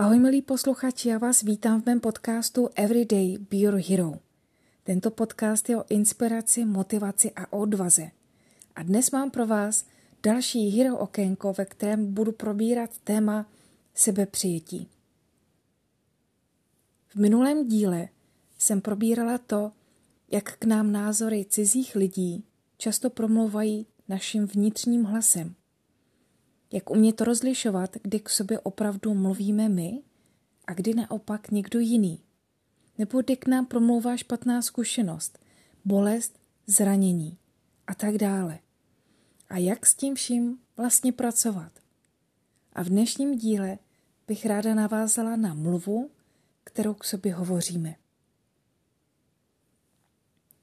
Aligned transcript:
Ahoj 0.00 0.18
milí 0.18 0.42
posluchači, 0.42 1.08
já 1.08 1.18
vás 1.18 1.42
vítám 1.42 1.82
v 1.82 1.86
mém 1.86 2.00
podcastu 2.00 2.68
Everyday 2.74 3.38
Be 3.38 3.56
Your 3.56 3.74
Hero. 3.74 4.14
Tento 4.82 5.10
podcast 5.10 5.68
je 5.68 5.76
o 5.76 5.84
inspiraci, 5.88 6.64
motivaci 6.64 7.32
a 7.36 7.52
odvaze. 7.52 8.10
A 8.76 8.82
dnes 8.82 9.10
mám 9.10 9.30
pro 9.30 9.46
vás 9.46 9.84
další 10.22 10.68
hero 10.68 10.98
okénko, 10.98 11.52
ve 11.52 11.64
kterém 11.64 12.14
budu 12.14 12.32
probírat 12.32 12.98
téma 13.04 13.46
sebepřijetí. 13.94 14.88
V 17.08 17.16
minulém 17.16 17.68
díle 17.68 18.08
jsem 18.58 18.80
probírala 18.80 19.38
to, 19.38 19.72
jak 20.30 20.56
k 20.58 20.64
nám 20.64 20.92
názory 20.92 21.44
cizích 21.44 21.94
lidí 21.94 22.44
často 22.76 23.10
promlouvají 23.10 23.86
naším 24.08 24.46
vnitřním 24.46 25.04
hlasem. 25.04 25.54
Jak 26.72 26.90
umět 26.90 27.12
to 27.12 27.24
rozlišovat, 27.24 27.96
kdy 28.02 28.20
k 28.20 28.28
sobě 28.28 28.60
opravdu 28.60 29.14
mluvíme 29.14 29.68
my 29.68 30.02
a 30.66 30.74
kdy 30.74 30.94
naopak 30.94 31.50
někdo 31.50 31.78
jiný. 31.78 32.20
Nebo 32.98 33.22
kdy 33.22 33.36
k 33.36 33.46
nám 33.46 33.66
promlouvá 33.66 34.16
špatná 34.16 34.62
zkušenost, 34.62 35.38
bolest, 35.84 36.38
zranění 36.66 37.38
a 37.86 37.94
tak 37.94 38.14
dále. 38.14 38.58
A 39.48 39.58
jak 39.58 39.86
s 39.86 39.94
tím 39.94 40.14
vším 40.14 40.58
vlastně 40.76 41.12
pracovat. 41.12 41.72
A 42.72 42.82
v 42.82 42.88
dnešním 42.88 43.38
díle 43.38 43.78
bych 44.26 44.46
ráda 44.46 44.74
navázala 44.74 45.36
na 45.36 45.54
mluvu, 45.54 46.10
kterou 46.64 46.94
k 46.94 47.04
sobě 47.04 47.34
hovoříme. 47.34 47.94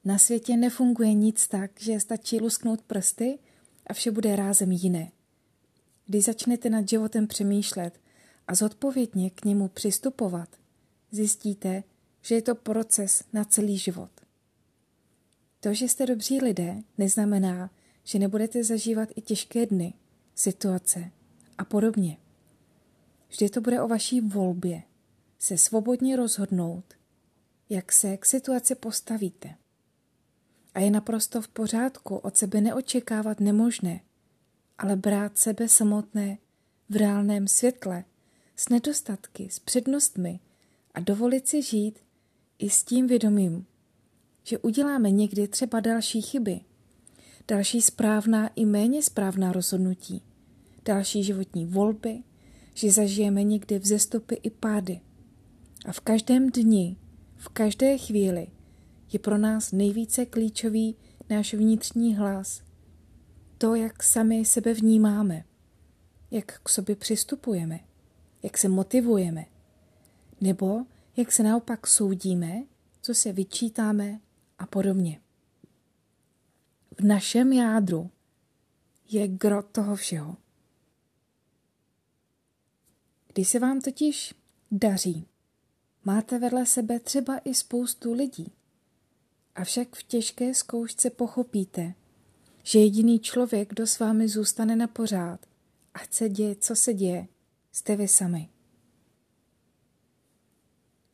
Na 0.06 0.18
světě 0.18 0.58
nefunguje 0.58 1.14
nic 1.14 1.48
tak, 1.48 1.72
že 1.80 2.00
stačí 2.00 2.40
lusknout 2.40 2.82
prsty 2.82 3.40
a 3.88 3.94
vše 3.94 4.12
bude 4.12 4.36
rázem 4.36 4.72
jiné. 4.72 5.12
Když 6.08 6.26
začnete 6.26 6.70
nad 6.70 6.90
životem 6.90 7.28
přemýšlet 7.28 8.00
a 8.48 8.56
zodpovědně 8.56 9.30
k 9.30 9.46
němu 9.46 9.68
přistupovat, 9.68 10.50
zjistíte, 11.12 11.84
že 12.22 12.36
je 12.36 12.42
to 12.42 12.56
proces 12.56 13.24
na 13.34 13.46
celý 13.46 13.78
život. 13.78 14.12
To, 15.60 15.74
že 15.74 15.86
jste 15.86 16.06
dobří 16.06 16.42
lidé, 16.42 16.82
neznamená, 16.98 17.70
že 18.04 18.20
nebudete 18.20 18.64
zažívat 18.64 19.10
i 19.16 19.22
těžké 19.22 19.66
dny, 19.66 19.94
situace 20.36 21.12
a 21.58 21.66
podobně. 21.66 22.18
Vždy 23.30 23.50
to 23.50 23.62
bude 23.62 23.82
o 23.82 23.88
vaší 23.88 24.22
volbě, 24.22 24.84
se 25.40 25.58
svobodně 25.58 26.16
rozhodnout, 26.16 26.94
jak 27.70 27.92
se 27.92 28.18
k 28.18 28.26
situaci 28.26 28.76
postavíte. 28.76 29.56
A 30.74 30.80
je 30.80 30.92
naprosto 30.92 31.42
v 31.42 31.48
pořádku 31.48 32.16
od 32.16 32.38
sebe 32.38 32.62
neočekávat 32.62 33.40
nemožné, 33.40 34.02
ale 34.78 34.96
brát 34.96 35.38
sebe 35.38 35.68
samotné 35.68 36.38
v 36.90 36.96
reálném 36.96 37.48
světle, 37.48 38.04
s 38.56 38.70
nedostatky, 38.70 39.50
s 39.52 39.60
přednostmi 39.60 40.40
a 40.94 41.00
dovolit 41.00 41.48
si 41.48 41.62
žít 41.62 42.00
i 42.60 42.70
s 42.70 42.84
tím 42.84 43.08
vědomím, 43.08 43.66
že 44.44 44.58
uděláme 44.58 45.12
někdy 45.12 45.48
třeba 45.48 45.80
další 45.80 46.22
chyby, 46.22 46.60
další 47.48 47.82
správná 47.82 48.48
i 48.48 48.66
méně 48.66 49.04
správná 49.04 49.52
rozhodnutí, 49.52 50.24
další 50.86 51.24
životní 51.24 51.66
volby, 51.66 52.24
že 52.74 52.92
zažijeme 52.92 53.44
někdy 53.44 53.80
vzestupy 53.80 54.36
i 54.44 54.50
pády. 54.50 55.02
A 55.86 55.92
v 55.92 56.00
každém 56.00 56.50
dni, 56.50 56.98
v 57.36 57.50
každé 57.50 57.98
chvíli 57.98 58.48
je 59.14 59.20
pro 59.20 59.38
nás 59.38 59.72
nejvíce 59.72 60.26
klíčový 60.26 60.96
náš 61.30 61.54
vnitřní 61.54 62.16
hlas. 62.16 62.67
To, 63.58 63.76
jak 63.76 64.04
sami 64.04 64.46
sebe 64.46 64.74
vnímáme, 64.74 65.44
jak 66.32 66.60
k 66.64 66.70
sobě 66.70 66.96
přistupujeme, 66.96 67.80
jak 68.44 68.58
se 68.58 68.70
motivujeme, 68.70 69.46
nebo 70.42 70.86
jak 71.18 71.32
se 71.32 71.44
naopak 71.44 71.88
soudíme, 71.88 72.64
co 73.02 73.16
se 73.16 73.34
vyčítáme 73.34 74.20
a 74.58 74.66
podobně. 74.66 75.22
V 77.00 77.04
našem 77.04 77.54
jádru 77.54 78.12
je 79.10 79.28
gro 79.28 79.64
toho 79.64 79.96
všeho. 79.96 80.38
Když 83.34 83.48
se 83.50 83.60
vám 83.60 83.82
totiž 83.82 84.34
daří, 84.72 85.28
máte 86.06 86.40
vedle 86.40 86.66
sebe 86.66 87.00
třeba 87.00 87.38
i 87.38 87.54
spoustu 87.54 88.14
lidí, 88.14 88.54
Avšak 89.58 89.96
v 89.96 90.04
těžké 90.04 90.54
zkoušce 90.54 91.10
pochopíte, 91.10 91.94
že 92.68 92.80
jediný 92.80 93.20
člověk, 93.20 93.70
kdo 93.70 93.88
s 93.88 94.00
vámi 94.00 94.28
zůstane 94.28 94.76
na 94.76 94.88
pořád 94.88 95.46
a 95.94 96.00
chce 96.00 96.30
děje, 96.30 96.56
co 96.56 96.76
se 96.76 96.94
děje, 96.94 97.28
jste 97.72 97.96
vy 97.96 98.08
sami. 98.08 98.50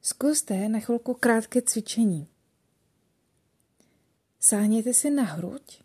Zkuste 0.01 0.69
na 0.69 0.79
chvilku 0.79 1.13
krátké 1.13 1.61
cvičení. 1.61 2.27
Sáhněte 4.39 4.93
si 4.93 5.09
na 5.09 5.23
hruď 5.23 5.81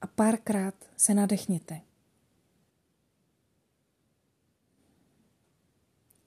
a 0.00 0.06
párkrát 0.06 0.74
se 0.96 1.14
nadechněte. 1.14 1.80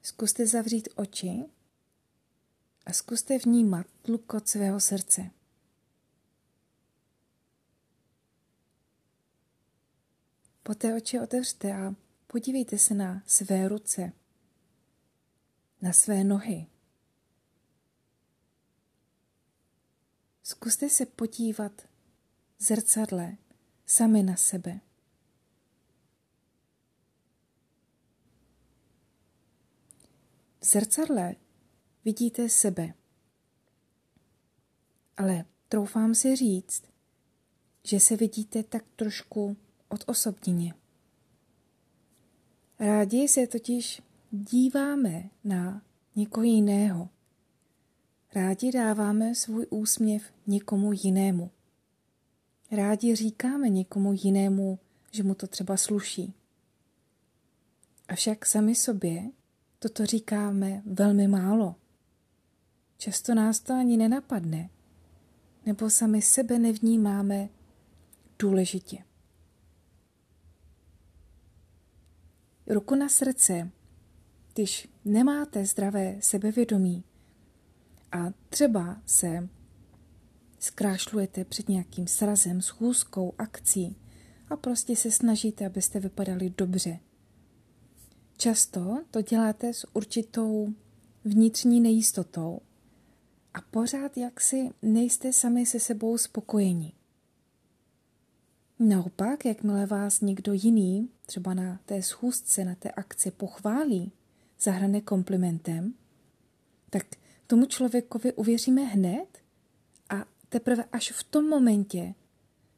Zkuste 0.02 0.48
zavřít 0.48 0.90
oči 0.96 1.46
a 2.86 2.94
zkuste 2.94 3.38
vnímat 3.38 3.88
tlukot 4.02 4.48
svého 4.48 4.80
srdce. 4.80 5.32
Poté 10.68 10.96
oči 10.96 11.20
otevřte 11.20 11.74
a 11.74 11.96
podívejte 12.28 12.78
se 12.78 12.94
na 12.94 13.24
své 13.26 13.68
ruce, 13.68 14.12
na 15.82 15.94
své 15.94 16.24
nohy. 16.24 16.68
Zkuste 20.44 20.90
se 20.90 21.06
podívat 21.06 21.82
v 22.58 22.64
zrcadle 22.64 23.38
sami 23.86 24.24
na 24.24 24.36
sebe. 24.36 24.80
V 30.60 30.66
zrcadle 30.66 31.36
vidíte 32.06 32.50
sebe. 32.50 32.94
Ale 35.18 35.46
troufám 35.70 36.16
si 36.16 36.36
říct, 36.36 36.84
že 37.84 38.00
se 38.00 38.16
vidíte 38.16 38.64
tak 38.64 38.84
trošku 38.96 39.58
odosobněně. 39.90 40.74
Rádi 42.80 43.28
se 43.28 43.48
totiž 43.48 44.02
díváme 44.32 45.30
na 45.44 45.82
někoho 46.16 46.44
jiného. 46.44 47.10
Rádi 48.36 48.72
dáváme 48.72 49.36
svůj 49.36 49.68
úsměv 49.70 50.24
někomu 50.48 50.92
jinému. 50.94 51.52
Rádi 52.72 53.16
říkáme 53.16 53.70
někomu 53.70 54.14
jinému, 54.14 54.80
že 55.12 55.24
mu 55.24 55.36
to 55.36 55.48
třeba 55.48 55.78
sluší. 55.78 56.34
Avšak 58.08 58.46
sami 58.46 58.76
sobě 58.76 59.32
toto 59.80 60.06
říkáme 60.06 60.82
velmi 60.86 61.28
málo. 61.28 61.76
Často 62.98 63.34
nás 63.36 63.60
to 63.60 63.74
ani 63.74 63.98
nenapadne, 63.98 64.70
nebo 65.66 65.90
sami 65.90 66.22
sebe 66.22 66.60
nevnímáme 66.60 67.50
důležitě. 68.40 69.04
Ruku 72.68 72.96
na 72.96 73.10
srdce, 73.10 73.72
když 74.54 74.88
nemáte 75.06 75.66
zdravé 75.66 76.18
sebevědomí 76.20 77.04
a 78.12 78.32
třeba 78.50 79.02
se 79.06 79.50
zkrášlujete 80.60 81.46
před 81.46 81.70
nějakým 81.70 82.08
srazem, 82.08 82.62
schůzkou, 82.62 83.34
akcí 83.38 83.96
a 84.50 84.56
prostě 84.56 84.96
se 84.96 85.12
snažíte, 85.12 85.66
abyste 85.66 86.00
vypadali 86.00 86.54
dobře. 86.58 87.00
Často 88.38 89.04
to 89.12 89.22
děláte 89.22 89.74
s 89.74 89.88
určitou 89.96 90.74
vnitřní 91.26 91.82
nejistotou 91.82 92.60
a 93.54 93.62
pořád 93.62 94.18
jaksi 94.18 94.70
nejste 94.82 95.34
sami 95.34 95.66
se 95.66 95.80
sebou 95.80 96.18
spokojení. 96.18 96.94
Naopak, 98.80 99.46
jakmile 99.46 99.86
vás 99.86 100.22
někdo 100.22 100.54
jiný, 100.54 101.10
třeba 101.26 101.54
na 101.54 101.80
té 101.86 102.02
schůzce, 102.02 102.66
na 102.66 102.76
té 102.76 102.92
akci 102.92 103.32
pochválí, 103.32 104.12
zahrane 104.60 105.02
komplimentem, 105.02 105.94
tak 106.90 107.06
tomu 107.48 107.66
člověkovi 107.66 108.34
uvěříme 108.34 108.82
hned 108.84 109.38
a 110.10 110.26
teprve 110.50 110.84
až 110.92 111.12
v 111.12 111.24
tom 111.24 111.50
momentě 111.50 112.16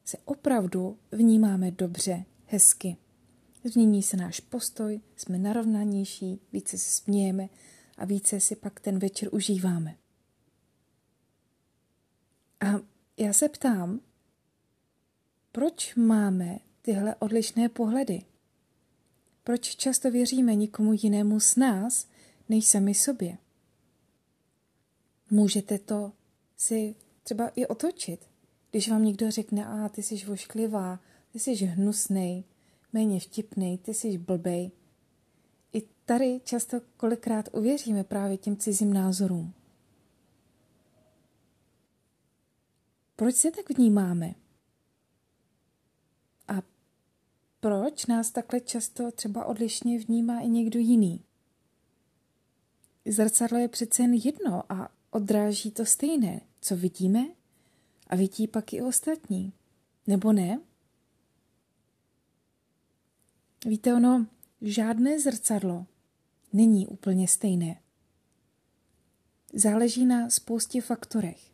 se 0.06 0.18
opravdu 0.26 0.98
vnímáme 1.12 1.72
dobře, 1.72 2.26
hezky. 2.46 2.98
Změní 3.64 4.04
se 4.04 4.18
náš 4.18 4.40
postoj, 4.40 5.02
jsme 5.16 5.38
narovnanější, 5.38 6.40
více 6.54 6.78
se 6.78 6.92
smějeme 6.92 7.50
a 7.98 8.06
více 8.06 8.40
si 8.40 8.56
pak 8.56 8.80
ten 8.80 9.00
večer 9.00 9.30
užíváme. 9.36 9.96
A 12.62 12.80
já 13.18 13.34
se 13.34 13.50
ptám, 13.50 14.00
proč 15.58 15.96
máme 15.96 16.60
tyhle 16.82 17.16
odlišné 17.16 17.70
pohledy? 17.70 18.22
Proč 19.44 19.76
často 19.76 20.12
věříme 20.12 20.56
nikomu 20.56 20.94
jinému 20.94 21.40
z 21.40 21.56
nás, 21.56 22.08
než 22.50 22.68
sami 22.68 22.94
sobě? 22.94 23.38
Můžete 25.30 25.80
to 25.80 26.12
si 26.58 26.96
třeba 27.24 27.48
i 27.48 27.68
otočit. 27.68 28.28
Když 28.72 28.90
vám 28.90 29.06
někdo 29.06 29.32
řekne, 29.32 29.66
a 29.66 29.90
ty 29.90 30.04
jsi 30.04 30.26
vošklivá, 30.26 31.00
ty 31.32 31.40
jsi 31.40 31.66
hnusnej, 31.66 32.44
méně 32.94 33.20
vtipnej, 33.20 33.78
ty 33.78 33.94
jsi 33.94 34.18
blbej. 34.18 34.72
I 35.74 35.82
tady 36.06 36.42
často 36.44 36.82
kolikrát 36.98 37.50
uvěříme 37.52 38.04
právě 38.04 38.38
těm 38.38 38.58
cizím 38.58 38.94
názorům. 38.94 39.54
Proč 43.16 43.36
se 43.36 43.52
tak 43.52 43.78
vnímáme? 43.78 44.36
A 46.48 46.62
proč 47.68 48.06
nás 48.06 48.32
takhle 48.32 48.60
často 48.60 49.12
třeba 49.12 49.46
odlišně 49.46 50.00
vnímá 50.00 50.40
i 50.40 50.48
někdo 50.48 50.80
jiný? 50.80 51.24
Zrcadlo 53.06 53.58
je 53.58 53.68
přece 53.68 54.04
jen 54.04 54.14
jedno 54.14 54.72
a 54.72 54.90
odráží 55.12 55.72
to 55.72 55.86
stejné, 55.86 56.42
co 56.62 56.76
vidíme 56.76 57.28
a 58.08 58.16
vidí 58.16 58.48
pak 58.48 58.74
i 58.74 58.82
ostatní. 58.82 59.54
Nebo 60.08 60.34
ne? 60.34 60.62
Víte, 63.66 63.94
ono, 63.94 64.28
žádné 64.62 65.20
zrcadlo 65.20 65.86
není 66.54 66.88
úplně 66.88 67.28
stejné. 67.28 67.82
Záleží 69.54 70.06
na 70.06 70.30
spoustě 70.30 70.82
faktorech. 70.82 71.54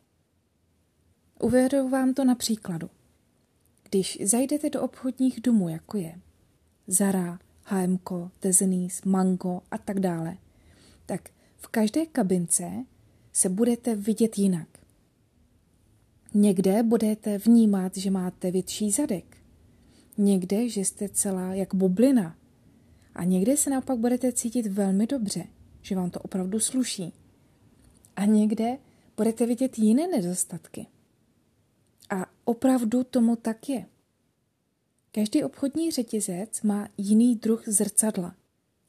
Uvedu 1.39 1.89
vám 1.89 2.13
to 2.13 2.25
na 2.25 2.36
příkladu. 2.36 2.89
Když 3.93 4.17
zajdete 4.23 4.69
do 4.69 4.81
obchodních 4.81 5.41
domů, 5.41 5.69
jako 5.69 5.97
je 5.97 6.19
Zara, 6.87 7.39
HMK, 7.63 8.09
Tezenis, 8.39 9.01
Mango 9.03 9.61
a 9.71 9.77
tak 9.77 9.99
dále, 9.99 10.37
tak 11.05 11.29
v 11.57 11.67
každé 11.67 12.05
kabince 12.05 12.85
se 13.33 13.49
budete 13.49 13.95
vidět 13.95 14.37
jinak. 14.37 14.67
Někde 16.33 16.83
budete 16.83 17.37
vnímat, 17.37 17.97
že 17.97 18.11
máte 18.11 18.51
větší 18.51 18.91
zadek. 18.91 19.37
Někde, 20.17 20.69
že 20.69 20.81
jste 20.81 21.09
celá 21.09 21.53
jak 21.53 21.75
bublina. 21.75 22.35
A 23.15 23.23
někde 23.23 23.57
se 23.57 23.69
naopak 23.69 23.97
budete 23.97 24.31
cítit 24.31 24.67
velmi 24.67 25.07
dobře, 25.07 25.47
že 25.81 25.95
vám 25.95 26.09
to 26.09 26.19
opravdu 26.19 26.59
sluší. 26.59 27.13
A 28.15 28.25
někde 28.25 28.77
budete 29.17 29.45
vidět 29.45 29.79
jiné 29.79 30.07
nedostatky. 30.07 30.87
A 32.13 32.25
opravdu 32.45 33.04
tomu 33.04 33.36
tak 33.36 33.69
je. 33.69 33.86
Každý 35.12 35.44
obchodní 35.44 35.92
řetězec 35.92 36.62
má 36.62 36.88
jiný 36.98 37.36
druh 37.36 37.63
zrcadla, 37.68 38.36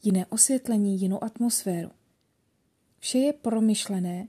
jiné 0.02 0.26
osvětlení, 0.26 1.00
jinou 1.00 1.24
atmosféru. 1.24 1.90
Vše 2.98 3.18
je 3.18 3.32
promyšlené, 3.32 4.28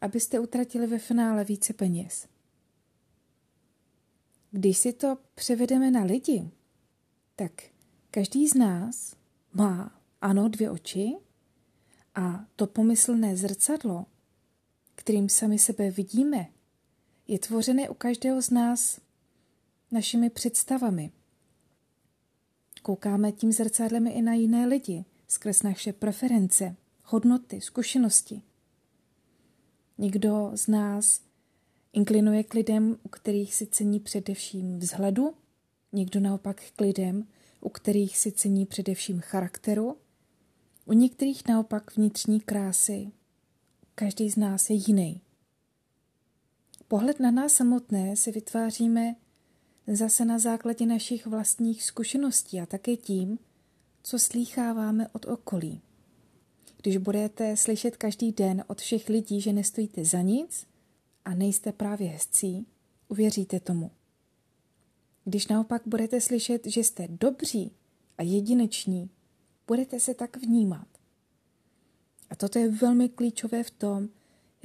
abyste 0.00 0.40
utratili 0.40 0.86
ve 0.86 0.98
finále 0.98 1.44
více 1.44 1.72
peněz. 1.72 2.28
Když 4.50 4.78
si 4.78 4.92
to 4.92 5.18
převedeme 5.34 5.90
na 5.90 6.02
lidi, 6.02 6.50
tak 7.36 7.52
každý 8.10 8.48
z 8.48 8.54
nás 8.54 9.16
má, 9.52 10.00
ano, 10.20 10.48
dvě 10.48 10.70
oči 10.70 11.16
a 12.14 12.44
to 12.56 12.66
pomyslné 12.66 13.36
zrcadlo, 13.36 14.06
kterým 14.94 15.28
sami 15.28 15.58
sebe 15.58 15.90
vidíme, 15.90 16.46
je 17.28 17.38
tvořené 17.38 17.88
u 17.88 17.94
každého 17.94 18.42
z 18.42 18.50
nás 18.50 19.00
našimi 19.90 20.30
představami. 20.30 21.10
Koukáme 22.82 23.32
tím 23.32 23.52
zrcadlem 23.52 24.06
i 24.06 24.22
na 24.22 24.34
jiné 24.34 24.66
lidi, 24.66 25.04
skrz 25.28 25.62
naše 25.62 25.92
preference, 25.92 26.76
hodnoty, 27.04 27.60
zkušenosti. 27.60 28.42
Někdo 29.98 30.50
z 30.54 30.66
nás 30.66 31.20
inklinuje 31.92 32.44
k 32.44 32.54
lidem, 32.54 32.98
u 33.02 33.08
kterých 33.08 33.54
si 33.54 33.66
cení 33.66 34.00
především 34.00 34.78
vzhledu, 34.78 35.34
někdo 35.92 36.20
naopak 36.20 36.62
k 36.76 36.80
lidem, 36.80 37.26
u 37.60 37.68
kterých 37.68 38.18
si 38.18 38.32
cení 38.32 38.66
především 38.66 39.20
charakteru, 39.20 39.96
u 40.84 40.92
některých 40.92 41.48
naopak 41.48 41.96
vnitřní 41.96 42.40
krásy. 42.40 43.12
Každý 43.94 44.30
z 44.30 44.36
nás 44.36 44.70
je 44.70 44.76
jiný. 44.76 45.20
Pohled 46.88 47.20
na 47.20 47.30
nás 47.30 47.52
samotné 47.52 48.16
si 48.16 48.32
vytváříme 48.32 49.16
zase 49.86 50.24
na 50.24 50.38
základě 50.38 50.86
našich 50.86 51.26
vlastních 51.26 51.84
zkušeností 51.84 52.60
a 52.60 52.66
také 52.66 52.96
tím, 52.96 53.38
co 54.02 54.18
slýcháváme 54.18 55.08
od 55.08 55.26
okolí. 55.26 55.80
Když 56.82 56.96
budete 56.96 57.56
slyšet 57.56 57.96
každý 57.96 58.32
den 58.32 58.64
od 58.66 58.80
všech 58.80 59.08
lidí, 59.08 59.40
že 59.40 59.52
nestojíte 59.52 60.04
za 60.04 60.20
nic 60.20 60.66
a 61.24 61.34
nejste 61.34 61.72
právě 61.72 62.08
hezcí, 62.08 62.66
uvěříte 63.08 63.60
tomu. 63.60 63.90
Když 65.24 65.46
naopak 65.46 65.82
budete 65.86 66.20
slyšet, 66.20 66.66
že 66.66 66.80
jste 66.80 67.08
dobří 67.08 67.72
a 68.18 68.22
jedineční, 68.22 69.10
budete 69.66 70.00
se 70.00 70.14
tak 70.14 70.36
vnímat. 70.36 70.88
A 72.30 72.36
toto 72.36 72.58
je 72.58 72.68
velmi 72.68 73.08
klíčové 73.08 73.62
v 73.62 73.70
tom, 73.70 74.08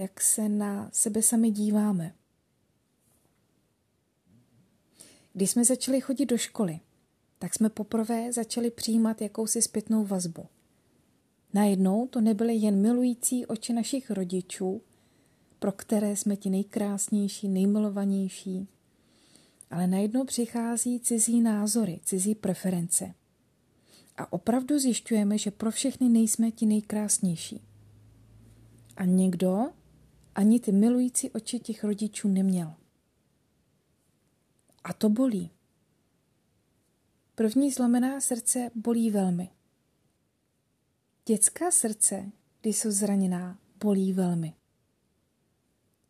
jak 0.02 0.22
se 0.22 0.50
na 0.50 0.90
sebe 0.94 1.22
sami 1.22 1.52
díváme. 1.52 2.14
Když 5.34 5.52
jsme 5.52 5.66
začali 5.66 6.02
chodit 6.02 6.26
do 6.26 6.38
školy, 6.38 6.80
tak 7.40 7.54
jsme 7.54 7.70
poprvé 7.70 8.34
začali 8.34 8.72
přijímat 8.72 9.22
jakousi 9.22 9.62
zpětnou 9.62 10.06
vazbu. 10.06 10.46
Najednou 11.54 12.08
to 12.08 12.22
nebyly 12.22 12.56
jen 12.56 12.82
milující 12.82 13.46
oči 13.46 13.74
našich 13.74 14.12
rodičů, 14.12 14.82
pro 15.60 15.72
které 15.72 16.16
jsme 16.16 16.36
ti 16.36 16.50
nejkrásnější, 16.50 17.48
nejmilovanější, 17.48 18.68
ale 19.72 19.88
najednou 19.88 20.26
přichází 20.26 21.00
cizí 21.00 21.42
názory, 21.42 22.00
cizí 22.04 22.36
preference. 22.36 23.14
A 24.18 24.34
opravdu 24.34 24.80
zjišťujeme, 24.80 25.38
že 25.38 25.52
pro 25.52 25.72
všechny 25.72 26.10
nejsme 26.10 26.52
ti 26.52 26.66
nejkrásnější. 26.66 27.62
A 28.98 29.06
někdo 29.06 29.70
ani 30.36 30.60
ty 30.60 30.72
milující 30.72 31.30
oči 31.30 31.60
těch 31.60 31.84
rodičů 31.84 32.28
neměl. 32.28 32.74
A 34.84 34.94
to 34.94 35.10
bolí. 35.10 35.52
První 37.36 37.72
zlomená 37.72 38.22
srdce 38.22 38.72
bolí 38.76 39.12
velmi. 39.12 39.50
Dětská 41.26 41.72
srdce, 41.72 42.32
když 42.62 42.78
jsou 42.78 42.92
zraněná, 42.92 43.60
bolí 43.84 44.14
velmi. 44.14 44.54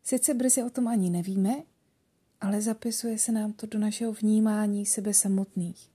Sice 0.02 0.34
brzy 0.34 0.62
o 0.62 0.70
tom 0.70 0.88
ani 0.88 1.10
nevíme, 1.10 1.62
ale 2.40 2.62
zapisuje 2.62 3.18
se 3.18 3.32
nám 3.32 3.52
to 3.52 3.66
do 3.66 3.78
našeho 3.78 4.12
vnímání 4.12 4.86
sebe 4.86 5.14
samotných. 5.14 5.90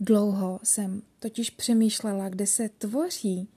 Dlouho 0.00 0.60
jsem 0.62 1.02
totiž 1.18 1.50
přemýšlela, 1.50 2.28
kde 2.28 2.46
se 2.46 2.68
tvoří 2.68 3.48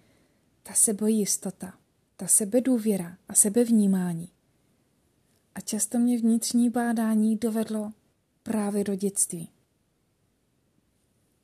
ta 0.64 0.74
sebojistota, 0.74 1.79
ta 2.20 2.28
sebedůvěra 2.28 3.18
a 3.28 3.34
sebevnímání. 3.34 4.30
A 5.56 5.62
často 5.62 6.00
mě 6.00 6.18
vnitřní 6.18 6.70
bádání 6.70 7.38
dovedlo 7.38 7.94
právě 8.44 8.84
do 8.84 8.96
dětství. 8.96 9.50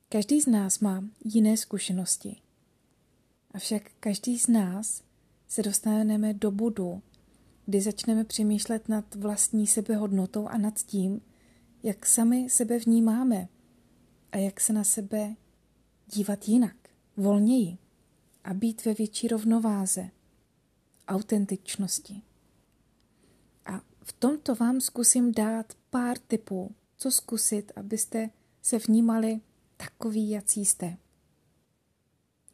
Každý 0.10 0.42
z 0.42 0.48
nás 0.48 0.80
má 0.80 1.04
jiné 1.26 1.58
zkušenosti. 1.58 2.36
Avšak 3.52 3.92
každý 4.00 4.40
z 4.40 4.48
nás 4.48 5.04
se 5.48 5.64
dostaneme 5.64 6.34
do 6.34 6.52
bodu, 6.52 7.02
kdy 7.66 7.82
začneme 7.82 8.24
přemýšlet 8.24 8.90
nad 8.90 9.16
vlastní 9.16 9.68
sebehodnotou 9.68 10.48
a 10.48 10.58
nad 10.58 10.80
tím, 10.80 11.22
jak 11.84 12.06
sami 12.06 12.50
sebe 12.50 12.80
vnímáme 12.80 13.48
a 14.32 14.38
jak 14.38 14.60
se 14.60 14.74
na 14.74 14.84
sebe 14.84 15.36
dívat 16.14 16.48
jinak, 16.48 16.90
volněji 17.18 17.78
a 18.44 18.54
být 18.54 18.86
ve 18.86 18.94
větší 18.94 19.28
rovnováze, 19.28 20.10
autentičnosti. 21.08 22.22
A 23.66 23.82
v 24.02 24.14
tomto 24.14 24.56
vám 24.56 24.82
zkusím 24.82 25.32
dát 25.32 25.74
pár 25.90 26.18
tipů, 26.18 26.76
co 26.98 27.12
zkusit, 27.12 27.72
abyste 27.76 28.30
se 28.62 28.78
vnímali 28.78 29.42
takový, 29.78 30.30
jací 30.30 30.66
jste. 30.66 30.98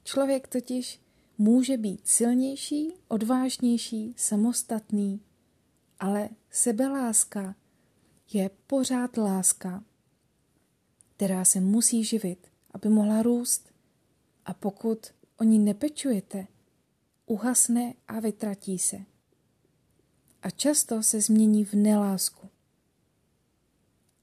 Člověk 0.04 0.48
totiž 0.48 1.02
může 1.38 1.78
být 1.78 2.08
silnější, 2.08 2.94
odvážnější, 3.08 4.14
samostatný, 4.18 5.22
ale 6.00 6.30
sebeláska 6.50 7.56
je 8.34 8.50
pořád 8.68 9.18
láska, 9.18 9.84
která 11.16 11.46
se 11.46 11.60
musí 11.60 12.04
živit, 12.04 12.48
aby 12.72 12.90
mohla 12.90 13.22
růst. 13.22 13.72
A 14.46 14.54
pokud 14.54 15.08
o 15.38 15.44
ní 15.44 15.60
nepečujete, 15.60 16.48
uhasne 17.32 17.94
a 18.08 18.20
vytratí 18.20 18.80
se. 18.80 19.06
A 20.42 20.50
často 20.50 21.04
se 21.04 21.22
změní 21.22 21.66
v 21.66 21.74
nelásku. 21.74 22.50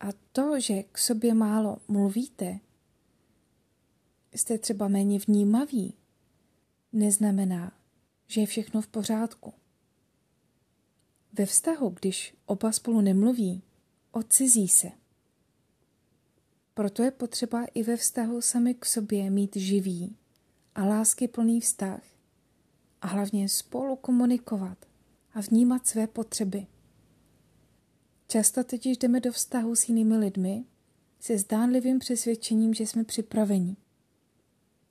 A 0.00 0.06
to, 0.32 0.60
že 0.60 0.82
k 0.82 0.98
sobě 0.98 1.34
málo 1.34 1.78
mluvíte, 1.88 2.60
jste 4.32 4.58
třeba 4.58 4.88
méně 4.88 5.18
vnímaví, 5.18 5.94
neznamená, 6.92 7.72
že 8.26 8.40
je 8.40 8.46
všechno 8.46 8.82
v 8.82 8.86
pořádku. 8.86 9.54
Ve 11.32 11.46
vztahu, 11.46 11.90
když 11.90 12.34
oba 12.46 12.72
spolu 12.72 13.00
nemluví, 13.00 13.62
odcizí 14.10 14.68
se. 14.68 14.90
Proto 16.74 17.02
je 17.02 17.10
potřeba 17.10 17.64
i 17.64 17.82
ve 17.82 17.96
vztahu 17.96 18.40
sami 18.40 18.74
k 18.74 18.84
sobě 18.84 19.30
mít 19.30 19.56
živý 19.56 20.16
a 20.74 20.84
lásky 20.84 21.28
plný 21.28 21.60
vztah 21.60 22.17
a 23.02 23.06
hlavně 23.06 23.48
spolu 23.48 23.96
komunikovat 23.96 24.78
a 25.34 25.40
vnímat 25.40 25.86
své 25.86 26.06
potřeby. 26.06 26.66
Často 28.28 28.64
totiž 28.64 28.98
jdeme 28.98 29.20
do 29.20 29.32
vztahu 29.32 29.76
s 29.76 29.88
jinými 29.88 30.16
lidmi 30.16 30.64
se 31.20 31.38
zdánlivým 31.38 31.98
přesvědčením, 31.98 32.74
že 32.74 32.86
jsme 32.86 33.04
připraveni. 33.04 33.76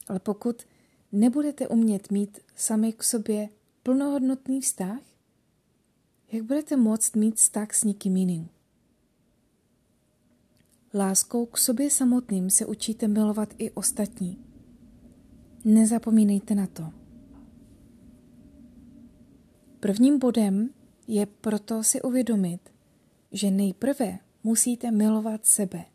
Ale 0.08 0.20
pokud 0.20 0.64
nebudete 1.12 1.68
umět 1.68 2.12
mít 2.12 2.40
sami 2.56 2.94
k 2.94 3.04
sobě 3.04 3.50
plnohodnotný 3.84 4.62
vztah, 4.62 5.00
jak 6.32 6.44
budete 6.44 6.78
moct 6.78 7.16
mít 7.16 7.36
vztah 7.36 7.74
s 7.74 7.84
někým 7.84 8.18
jiným? 8.18 8.50
Láskou 10.94 11.46
k 11.46 11.58
sobě 11.58 11.90
samotným 11.90 12.50
se 12.50 12.66
učíte 12.66 13.08
milovat 13.08 13.54
i 13.58 13.72
ostatní. 13.72 14.46
Nezapomínejte 15.66 16.56
na 16.56 16.68
to. 16.68 16.97
Prvním 19.80 20.20
bodem 20.20 20.70
je 21.08 21.26
proto 21.26 21.84
si 21.84 22.02
uvědomit, 22.02 22.70
že 23.32 23.52
nejprve 23.52 24.20
musíte 24.44 24.92
milovat 24.92 25.46
sebe 25.46 25.86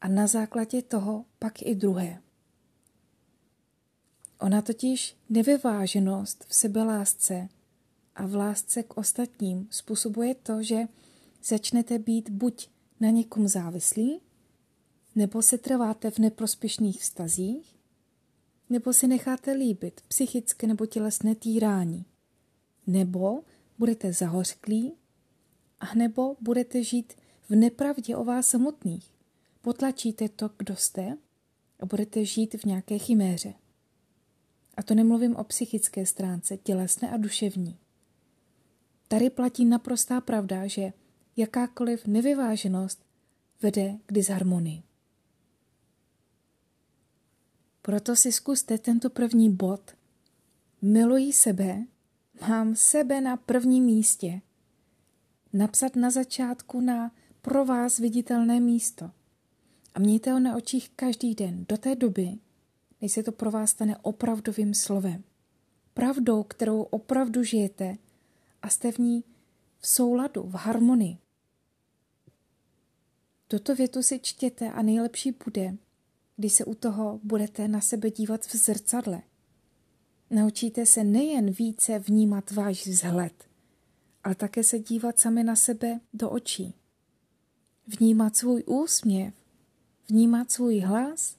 a 0.00 0.08
na 0.08 0.26
základě 0.26 0.82
toho 0.82 1.24
pak 1.38 1.62
i 1.62 1.74
druhé. 1.74 2.22
Ona 4.40 4.62
totiž 4.62 5.16
nevyváženost 5.28 6.44
v 6.48 6.54
sebelásce 6.54 7.48
a 8.14 8.26
v 8.26 8.34
lásce 8.34 8.82
k 8.82 8.96
ostatním 8.96 9.68
způsobuje 9.70 10.34
to, 10.34 10.62
že 10.62 10.88
začnete 11.44 11.98
být 11.98 12.30
buď 12.30 12.68
na 13.00 13.10
někom 13.10 13.48
závislí, 13.48 14.20
nebo 15.14 15.42
se 15.42 15.58
trváte 15.58 16.10
v 16.10 16.18
neprospěšných 16.18 17.00
vztazích, 17.00 17.76
nebo 18.70 18.92
si 18.92 19.06
necháte 19.06 19.52
líbit 19.52 20.00
psychické 20.08 20.66
nebo 20.66 20.86
tělesné 20.86 21.34
týrání, 21.34 22.04
nebo 22.86 23.42
budete 23.78 24.12
zahořklí, 24.12 24.92
a 25.80 25.94
nebo 25.94 26.36
budete 26.40 26.84
žít 26.84 27.12
v 27.48 27.54
nepravdě 27.54 28.16
o 28.16 28.24
vás 28.24 28.48
samotných. 28.48 29.14
Potlačíte 29.62 30.28
to, 30.28 30.50
kdo 30.58 30.76
jste 30.76 31.16
a 31.80 31.86
budete 31.86 32.24
žít 32.24 32.54
v 32.54 32.64
nějaké 32.64 32.98
chiméře. 32.98 33.54
A 34.76 34.82
to 34.82 34.94
nemluvím 34.94 35.36
o 35.36 35.44
psychické 35.44 36.06
stránce, 36.06 36.56
tělesné 36.56 37.10
a 37.10 37.16
duševní. 37.16 37.78
Tady 39.08 39.30
platí 39.30 39.64
naprostá 39.64 40.20
pravda, 40.20 40.66
že 40.66 40.92
jakákoliv 41.36 42.06
nevyváženost 42.06 43.04
vede 43.62 43.98
k 44.06 44.12
disharmonii. 44.12 44.82
Proto 47.82 48.16
si 48.16 48.32
zkuste 48.32 48.78
tento 48.78 49.10
první 49.10 49.56
bod. 49.56 49.96
Miluji 50.82 51.32
sebe, 51.32 51.86
mám 52.48 52.76
sebe 52.76 53.20
na 53.20 53.36
prvním 53.36 53.84
místě. 53.84 54.40
Napsat 55.52 55.96
na 55.96 56.10
začátku 56.10 56.80
na 56.80 57.12
pro 57.42 57.64
vás 57.64 57.98
viditelné 57.98 58.60
místo. 58.60 59.10
A 59.94 59.98
mějte 59.98 60.32
ho 60.32 60.40
na 60.40 60.56
očích 60.56 60.90
každý 60.96 61.34
den 61.34 61.66
do 61.68 61.76
té 61.76 61.96
doby, 61.96 62.38
než 63.00 63.12
se 63.12 63.22
to 63.22 63.32
pro 63.32 63.50
vás 63.50 63.70
stane 63.70 63.96
opravdovým 63.96 64.74
slovem. 64.74 65.24
Pravdou, 65.94 66.42
kterou 66.42 66.82
opravdu 66.82 67.42
žijete 67.42 67.96
a 68.62 68.68
jste 68.68 68.92
v 68.92 68.98
ní 68.98 69.24
v 69.78 69.88
souladu, 69.88 70.42
v 70.42 70.54
harmonii. 70.54 71.18
Tuto 73.48 73.74
větu 73.74 74.02
si 74.02 74.18
čtěte 74.18 74.70
a 74.70 74.82
nejlepší 74.82 75.34
bude, 75.44 75.76
když 76.36 76.52
se 76.52 76.64
u 76.64 76.74
toho 76.74 77.20
budete 77.22 77.68
na 77.68 77.80
sebe 77.80 78.10
dívat 78.10 78.46
v 78.46 78.56
zrcadle. 78.56 79.22
Naučíte 80.34 80.86
se 80.86 81.04
nejen 81.04 81.50
více 81.50 81.98
vnímat 81.98 82.50
váš 82.50 82.86
vzhled, 82.86 83.32
ale 84.24 84.34
také 84.34 84.64
se 84.64 84.78
dívat 84.78 85.18
sami 85.18 85.44
na 85.44 85.56
sebe 85.56 86.00
do 86.14 86.30
očí. 86.30 86.74
Vnímat 87.86 88.36
svůj 88.36 88.62
úsměv, 88.66 89.34
vnímat 90.08 90.50
svůj 90.50 90.78
hlas 90.78 91.36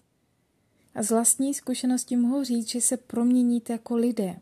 a 0.96 1.04
z 1.04 1.10
vlastní 1.10 1.54
zkušenosti 1.54 2.16
mohu 2.16 2.44
říct, 2.44 2.70
že 2.70 2.82
se 2.82 2.98
proměníte 2.98 3.74
jako 3.74 3.96
lidé. 3.96 4.40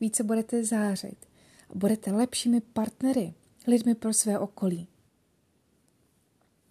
Více 0.00 0.24
budete 0.24 0.64
zářit 0.64 1.26
a 1.70 1.74
budete 1.74 2.12
lepšími 2.12 2.60
partnery, 2.60 3.34
lidmi 3.66 3.94
pro 3.94 4.12
své 4.12 4.38
okolí. 4.38 4.86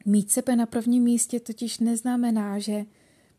Mít 0.06 0.32
sebe 0.32 0.56
na 0.56 0.66
prvním 0.66 1.04
místě 1.04 1.40
totiž 1.40 1.80
neznamená, 1.80 2.60
že 2.60 2.86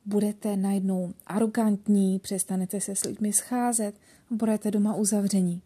budete 0.05 0.57
najednou 0.57 1.15
arrogantní, 1.27 2.19
přestanete 2.19 2.81
se 2.81 2.97
s 2.97 3.05
lidmi 3.05 3.33
scházet 3.33 3.95
budete 4.31 4.71
doma 4.71 4.95
uzavření. 4.95 5.63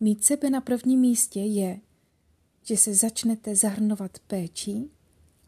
Mít 0.00 0.24
sebe 0.24 0.50
na 0.50 0.60
prvním 0.60 1.00
místě 1.00 1.40
je, 1.40 1.80
že 2.62 2.76
se 2.76 2.94
začnete 2.94 3.56
zahrnovat 3.56 4.18
péčí, 4.18 4.90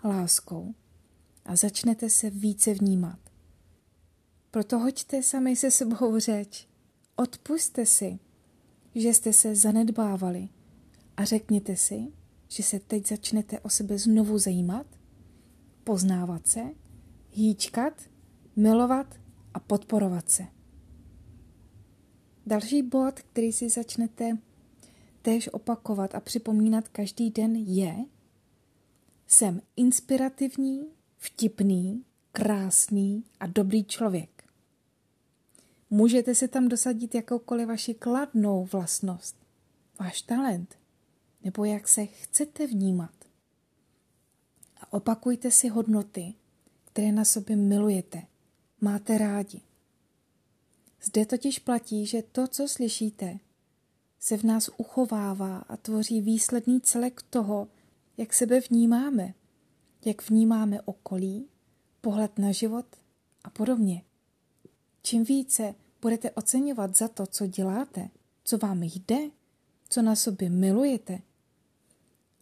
láskou 0.04 0.74
a 1.44 1.56
začnete 1.56 2.10
se 2.10 2.30
více 2.30 2.74
vnímat. 2.74 3.18
Proto 4.50 4.78
hoďte 4.78 5.22
sami 5.22 5.56
se 5.56 5.70
sebou 5.70 6.18
řeč. 6.18 6.68
Odpuste 7.16 7.86
si, 7.86 8.18
že 8.94 9.08
jste 9.08 9.32
se 9.32 9.54
zanedbávali 9.54 10.48
a 11.16 11.24
řekněte 11.24 11.76
si, 11.76 12.12
že 12.48 12.62
se 12.62 12.80
teď 12.80 13.08
začnete 13.08 13.60
o 13.60 13.68
sebe 13.68 13.98
znovu 13.98 14.38
zajímat, 14.38 14.86
poznávat 15.84 16.46
se, 16.46 16.62
hýčkat, 17.34 18.02
milovat 18.56 19.20
a 19.54 19.60
podporovat 19.60 20.30
se. 20.30 20.46
Další 22.46 22.82
bod, 22.82 23.20
který 23.20 23.52
si 23.52 23.70
začnete 23.70 24.38
též 25.22 25.48
opakovat 25.52 26.14
a 26.14 26.20
připomínat 26.20 26.88
každý 26.88 27.30
den 27.30 27.56
je 27.56 28.04
jsem 29.26 29.62
inspirativní, 29.76 30.86
vtipný, 31.18 32.04
krásný 32.32 33.24
a 33.40 33.46
dobrý 33.46 33.84
člověk. 33.84 34.44
Můžete 35.90 36.34
si 36.34 36.48
tam 36.48 36.68
dosadit 36.68 37.14
jakoukoliv 37.14 37.68
vaši 37.68 37.94
kladnou 37.94 38.64
vlastnost, 38.64 39.36
váš 40.00 40.22
talent, 40.22 40.78
nebo 41.44 41.64
jak 41.64 41.88
se 41.88 42.06
chcete 42.06 42.66
vnímat. 42.66 43.14
A 44.80 44.92
opakujte 44.92 45.50
si 45.50 45.68
hodnoty, 45.68 46.34
které 46.94 47.12
na 47.12 47.24
sobě 47.24 47.56
milujete, 47.56 48.22
máte 48.80 49.18
rádi. 49.18 49.60
Zde 51.02 51.26
totiž 51.26 51.58
platí, 51.58 52.06
že 52.06 52.22
to, 52.22 52.48
co 52.48 52.68
slyšíte, 52.68 53.38
se 54.20 54.36
v 54.36 54.42
nás 54.42 54.70
uchovává 54.76 55.58
a 55.58 55.76
tvoří 55.76 56.20
výsledný 56.20 56.80
celek 56.80 57.22
toho, 57.22 57.68
jak 58.16 58.32
sebe 58.32 58.60
vnímáme, 58.60 59.34
jak 60.04 60.30
vnímáme 60.30 60.82
okolí, 60.82 61.46
pohled 62.00 62.38
na 62.38 62.52
život 62.52 62.86
a 63.44 63.50
podobně. 63.50 64.02
Čím 65.02 65.24
více 65.24 65.74
budete 66.02 66.30
oceňovat 66.30 66.96
za 66.96 67.08
to, 67.08 67.26
co 67.26 67.46
děláte, 67.46 68.08
co 68.44 68.58
vám 68.58 68.82
jde, 68.82 69.30
co 69.88 70.02
na 70.02 70.16
sobě 70.16 70.50
milujete, 70.50 71.18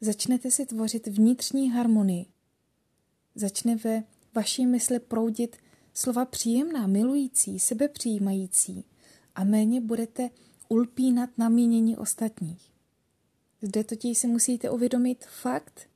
začnete 0.01 0.51
si 0.51 0.67
tvořit 0.67 1.07
vnitřní 1.07 1.71
harmonii. 1.71 2.27
Začne 3.35 3.77
ve 3.77 4.05
vaší 4.35 4.67
mysli 4.67 5.01
proudit 5.01 5.57
slova 5.95 6.25
příjemná, 6.25 6.87
milující, 6.87 7.59
sebepřijímající 7.59 8.85
a 9.35 9.45
méně 9.45 9.81
budete 9.81 10.31
ulpínat 10.69 11.31
na 11.39 11.49
mínění 11.49 11.97
ostatních. 11.97 12.73
Zde 13.63 13.85
totiž 13.85 14.19
si 14.19 14.27
musíte 14.27 14.71
uvědomit 14.71 15.25
fakt, 15.25 15.89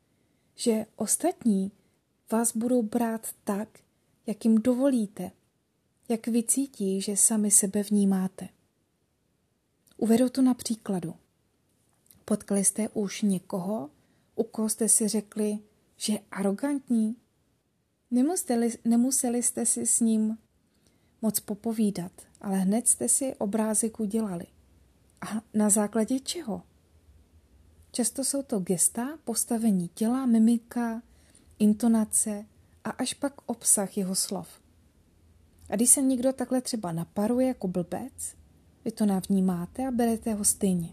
že 0.55 0.87
ostatní 0.97 1.73
vás 2.33 2.57
budou 2.57 2.83
brát 2.83 3.27
tak, 3.45 3.69
jak 4.27 4.45
jim 4.45 4.59
dovolíte, 4.59 5.31
jak 6.09 6.27
vycítí, 6.27 7.01
že 7.01 7.17
sami 7.17 7.51
sebe 7.51 7.83
vnímáte. 7.83 8.49
Uvedu 9.97 10.29
to 10.29 10.43
na 10.43 10.55
příkladu. 10.55 11.15
Potkali 12.25 12.65
jste 12.65 12.89
už 12.89 13.23
někoho, 13.23 13.91
u 14.35 14.45
koho 14.45 14.69
jste 14.69 14.89
si 14.89 15.09
řekli, 15.09 15.59
že 15.97 16.13
je 16.13 16.21
arrogantní? 16.31 17.17
Nemuseli, 18.11 18.71
nemuseli 18.85 19.43
jste 19.43 19.67
si 19.67 19.87
s 19.87 20.01
ním 20.01 20.39
moc 21.23 21.41
popovídat, 21.41 22.13
ale 22.41 22.59
hned 22.59 22.89
jste 22.89 23.09
si 23.09 23.35
obrázek 23.35 24.01
udělali. 24.01 24.47
A 25.21 25.43
na 25.55 25.71
základě 25.71 26.21
čeho? 26.21 26.63
Často 27.93 28.25
jsou 28.25 28.43
to 28.43 28.61
gesta, 28.61 29.19
postavení 29.25 29.89
těla, 29.89 30.27
mimika, 30.27 31.03
intonace 31.59 32.47
a 32.85 32.91
až 32.91 33.15
pak 33.15 33.33
obsah 33.47 33.99
jeho 33.99 34.15
slov. 34.15 34.49
A 35.69 35.77
když 35.77 35.91
se 35.91 36.03
někdo 36.03 36.33
takhle 36.33 36.61
třeba 36.61 36.93
naparuje 36.93 37.47
jako 37.47 37.69
blbec, 37.69 38.37
vy 38.85 38.91
to 38.91 39.07
navnímáte 39.07 39.87
a 39.87 39.91
berete 39.91 40.35
ho 40.35 40.45
stejně. 40.45 40.93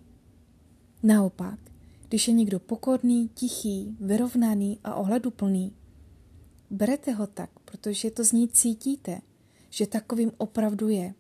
Naopak, 1.04 1.60
když 2.08 2.28
je 2.28 2.34
někdo 2.34 2.60
pokorný, 2.60 3.30
tichý, 3.30 3.98
vyrovnaný 4.00 4.80
a 4.84 4.96
ohleduplný, 4.96 5.76
berete 6.74 7.12
ho 7.12 7.28
tak, 7.28 7.60
protože 7.60 8.12
to 8.12 8.24
z 8.24 8.32
ní 8.32 8.48
cítíte, 8.48 9.22
že 9.70 9.88
takovým 9.88 10.32
opravdu 10.38 10.90
je. 10.90 11.14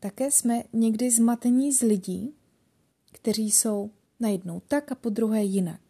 Také 0.00 0.30
jsme 0.30 0.62
někdy 0.72 1.10
zmatení 1.10 1.72
z 1.72 1.80
lidí, 1.80 2.34
kteří 3.12 3.50
jsou 3.50 3.90
najednou 4.20 4.60
tak 4.68 4.92
a 4.92 4.94
po 4.94 5.08
druhé 5.08 5.44
jinak. 5.44 5.80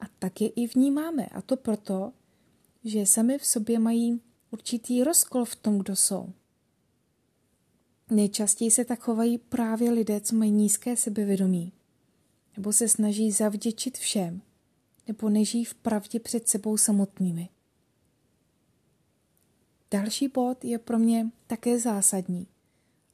A 0.00 0.04
tak 0.18 0.40
je 0.40 0.48
i 0.48 0.66
vnímáme. 0.66 1.26
A 1.26 1.42
to 1.42 1.56
proto, 1.56 2.12
že 2.84 3.06
sami 3.06 3.38
v 3.38 3.46
sobě 3.46 3.78
mají 3.78 4.20
určitý 4.50 5.04
rozkol 5.04 5.44
v 5.44 5.56
tom, 5.56 5.78
kdo 5.78 5.96
jsou. 5.96 6.32
Nejčastěji 8.10 8.70
se 8.70 8.84
tak 8.84 9.00
chovají 9.00 9.38
právě 9.38 9.90
lidé, 9.90 10.20
co 10.20 10.36
mají 10.36 10.50
nízké 10.50 10.96
sebevědomí, 10.96 11.72
nebo 12.56 12.72
se 12.72 12.88
snaží 12.88 13.30
zavděčit 13.30 13.98
všem, 13.98 14.42
nebo 15.06 15.28
nežijí 15.28 15.64
v 15.64 15.74
pravdě 15.74 16.20
před 16.20 16.48
sebou 16.48 16.76
samotnými. 16.76 17.48
Další 19.90 20.28
bod 20.28 20.64
je 20.64 20.78
pro 20.78 20.98
mě 20.98 21.30
také 21.46 21.78
zásadní 21.78 22.46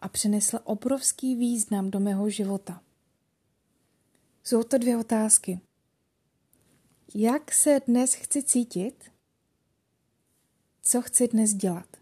a 0.01 0.09
přinesl 0.09 0.59
obrovský 0.65 1.37
význam 1.37 1.91
do 1.91 2.01
mého 2.01 2.31
života. 2.31 2.83
Jsou 4.45 4.63
to 4.63 4.79
dvě 4.79 4.97
otázky. 4.97 5.61
Jak 7.15 7.53
se 7.53 7.81
dnes 7.87 8.15
chci 8.15 8.43
cítit? 8.43 9.11
Co 10.83 11.03
chci 11.03 11.29
dnes 11.29 11.55
dělat? 11.55 11.97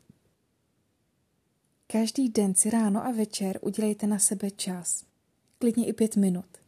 Každý 1.87 2.29
den 2.29 2.55
si 2.55 2.71
ráno 2.71 3.07
a 3.07 3.13
večer 3.13 3.59
udělejte 3.63 4.07
na 4.07 4.19
sebe 4.19 4.51
čas. 4.51 5.05
Klidně 5.59 5.87
i 5.87 5.93
pět 5.93 6.17
minut. 6.17 6.64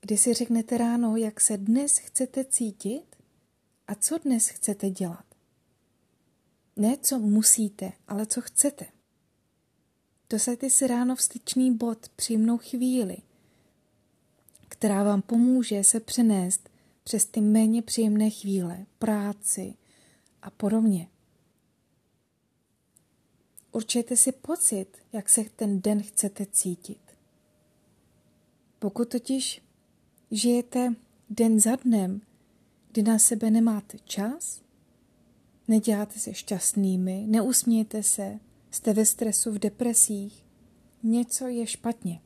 Kdy 0.00 0.16
si 0.16 0.34
řeknete 0.34 0.78
ráno, 0.78 1.16
jak 1.16 1.40
se 1.40 1.56
dnes 1.56 1.98
chcete 1.98 2.44
cítit 2.44 3.16
a 3.86 3.94
co 3.94 4.18
dnes 4.18 4.48
chcete 4.48 4.90
dělat. 4.90 5.24
Ne, 6.76 6.96
co 6.96 7.18
musíte, 7.18 7.92
ale 8.08 8.26
co 8.26 8.40
chcete. 8.40 8.86
Dosaďte 10.30 10.70
si 10.70 10.86
ráno 10.86 11.16
vstyčný 11.16 11.76
bod, 11.76 12.08
příjemnou 12.08 12.58
chvíli, 12.58 13.16
která 14.68 15.04
vám 15.04 15.22
pomůže 15.22 15.84
se 15.84 16.00
přenést 16.00 16.70
přes 17.04 17.26
ty 17.26 17.40
méně 17.40 17.82
příjemné 17.82 18.30
chvíle, 18.30 18.86
práci 18.98 19.74
a 20.42 20.50
podobně. 20.50 21.08
Určujte 23.72 24.16
si 24.16 24.32
pocit, 24.32 24.98
jak 25.12 25.28
se 25.28 25.44
ten 25.44 25.80
den 25.80 26.02
chcete 26.02 26.46
cítit. 26.46 27.00
Pokud 28.78 29.08
totiž 29.08 29.62
žijete 30.30 30.94
den 31.30 31.60
za 31.60 31.76
dnem, 31.76 32.20
kdy 32.92 33.02
na 33.02 33.18
sebe 33.18 33.50
nemáte 33.50 33.98
čas, 33.98 34.62
neděláte 35.68 36.18
se 36.18 36.34
šťastnými, 36.34 37.24
neusmějete 37.28 38.02
se, 38.02 38.40
jste 38.70 38.92
ve 38.92 39.06
stresu, 39.06 39.52
v 39.52 39.58
depresích, 39.58 40.46
něco 41.02 41.46
je 41.46 41.66
špatně. 41.66 42.20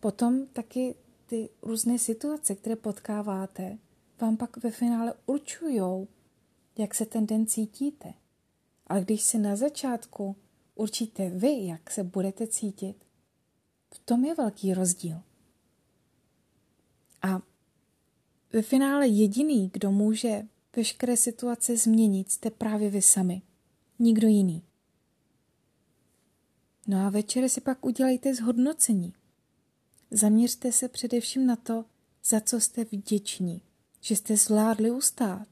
Potom 0.00 0.46
taky 0.46 0.94
ty 1.26 1.48
různé 1.62 1.98
situace, 1.98 2.54
které 2.54 2.76
potkáváte, 2.76 3.78
vám 4.20 4.36
pak 4.36 4.56
ve 4.56 4.70
finále 4.70 5.14
určují, 5.26 6.08
jak 6.78 6.94
se 6.94 7.06
ten 7.06 7.26
den 7.26 7.46
cítíte. 7.46 8.14
Ale 8.86 9.00
když 9.00 9.22
si 9.22 9.38
na 9.38 9.56
začátku 9.56 10.36
určíte 10.74 11.30
vy, 11.30 11.66
jak 11.66 11.90
se 11.90 12.04
budete 12.04 12.46
cítit, 12.46 12.96
v 13.94 13.98
tom 13.98 14.24
je 14.24 14.34
velký 14.34 14.74
rozdíl. 14.74 15.22
A 17.22 17.42
ve 18.52 18.62
finále 18.62 19.08
jediný, 19.08 19.70
kdo 19.72 19.92
může 19.92 20.42
veškeré 20.76 21.16
situace 21.16 21.76
změnit, 21.76 22.32
jste 22.32 22.50
právě 22.50 22.90
vy 22.90 23.02
sami. 23.02 23.42
Nikdo 23.98 24.28
jiný. 24.28 24.62
No 26.86 27.06
a 27.06 27.10
večer 27.10 27.48
si 27.48 27.60
pak 27.60 27.86
udělejte 27.86 28.34
zhodnocení. 28.34 29.14
Zaměřte 30.10 30.72
se 30.72 30.88
především 30.88 31.46
na 31.46 31.56
to, 31.56 31.84
za 32.24 32.40
co 32.40 32.60
jste 32.60 32.84
vděční, 32.84 33.62
že 34.00 34.16
jste 34.16 34.36
zvládli 34.36 34.90
ustát, 34.90 35.48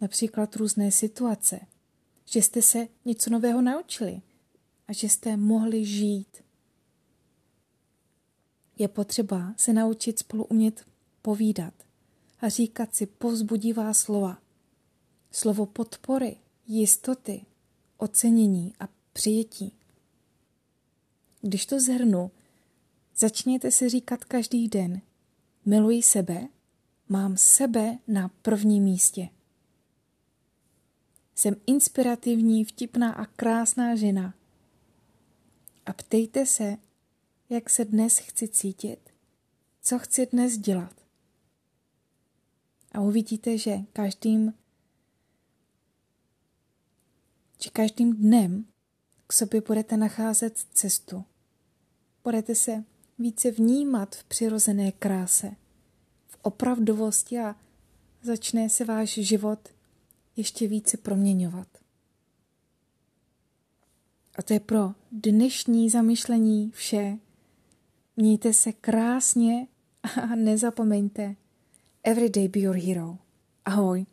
například 0.00 0.56
různé 0.56 0.90
situace, 0.90 1.60
že 2.24 2.42
jste 2.42 2.62
se 2.62 2.88
něco 3.04 3.30
nového 3.30 3.62
naučili 3.62 4.22
a 4.88 4.92
že 4.92 5.08
jste 5.08 5.36
mohli 5.36 5.84
žít. 5.84 6.43
Je 8.78 8.88
potřeba 8.88 9.54
se 9.56 9.72
naučit 9.72 10.18
spolu 10.18 10.44
umět 10.44 10.84
povídat 11.22 11.74
a 12.40 12.48
říkat 12.48 12.94
si 12.94 13.06
povzbudivá 13.06 13.94
slova. 13.94 14.38
Slovo 15.30 15.66
podpory, 15.66 16.36
jistoty, 16.66 17.46
ocenění 17.96 18.72
a 18.80 18.88
přijetí. 19.12 19.72
Když 21.42 21.66
to 21.66 21.80
zhrnu, 21.80 22.30
začněte 23.16 23.70
si 23.70 23.88
říkat 23.88 24.24
každý 24.24 24.68
den, 24.68 25.00
miluji 25.64 26.02
sebe, 26.02 26.48
mám 27.08 27.36
sebe 27.36 27.98
na 28.08 28.28
prvním 28.28 28.84
místě. 28.84 29.28
Jsem 31.34 31.56
inspirativní, 31.66 32.64
vtipná 32.64 33.12
a 33.12 33.26
krásná 33.26 33.96
žena. 33.96 34.34
A 35.86 35.92
ptejte 35.92 36.46
se, 36.46 36.76
jak 37.54 37.70
se 37.70 37.84
dnes 37.84 38.18
chci 38.18 38.48
cítit, 38.48 39.10
co 39.82 39.98
chci 39.98 40.26
dnes 40.26 40.58
dělat. 40.58 41.04
A 42.92 43.00
uvidíte, 43.00 43.58
že 43.58 43.78
každým, 43.92 44.54
že 47.62 47.70
každým 47.70 48.16
dnem 48.16 48.66
k 49.26 49.32
sobě 49.32 49.60
budete 49.60 49.96
nacházet 49.96 50.58
cestu. 50.58 51.24
Budete 52.24 52.54
se 52.54 52.84
více 53.18 53.50
vnímat 53.50 54.14
v 54.14 54.24
přirozené 54.24 54.92
kráse, 54.92 55.50
v 56.26 56.38
opravdovosti 56.42 57.38
a 57.38 57.56
začne 58.22 58.68
se 58.68 58.84
váš 58.84 59.10
život 59.10 59.68
ještě 60.36 60.68
více 60.68 60.96
proměňovat. 60.96 61.68
A 64.36 64.42
to 64.42 64.52
je 64.52 64.60
pro 64.60 64.94
dnešní 65.12 65.90
zamyšlení 65.90 66.70
vše. 66.70 67.18
Mějte 68.16 68.52
se 68.52 68.72
krásně 68.72 69.66
a 70.22 70.34
nezapomeňte, 70.36 71.36
every 72.04 72.30
day 72.30 72.48
be 72.48 72.60
your 72.60 72.76
hero. 72.76 73.18
Ahoj. 73.64 74.06